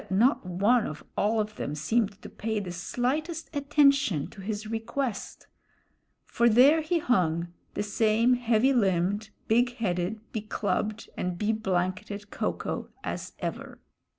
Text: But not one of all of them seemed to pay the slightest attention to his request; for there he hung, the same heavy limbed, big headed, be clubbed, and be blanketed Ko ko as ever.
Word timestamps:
But 0.01 0.09
not 0.09 0.43
one 0.43 0.87
of 0.87 1.03
all 1.15 1.39
of 1.39 1.57
them 1.57 1.75
seemed 1.75 2.23
to 2.23 2.27
pay 2.27 2.59
the 2.59 2.71
slightest 2.71 3.55
attention 3.55 4.25
to 4.31 4.41
his 4.41 4.65
request; 4.65 5.45
for 6.25 6.49
there 6.49 6.81
he 6.81 6.97
hung, 6.97 7.49
the 7.75 7.83
same 7.83 8.33
heavy 8.33 8.73
limbed, 8.73 9.29
big 9.47 9.75
headed, 9.75 10.19
be 10.31 10.41
clubbed, 10.41 11.07
and 11.15 11.37
be 11.37 11.51
blanketed 11.53 12.31
Ko 12.31 12.51
ko 12.51 12.89
as 13.03 13.33
ever. 13.37 13.79